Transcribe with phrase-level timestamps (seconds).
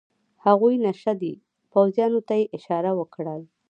[0.45, 1.33] هغوی نشه دي،
[1.71, 3.41] پوځیانو ته یې اشاره وکړل.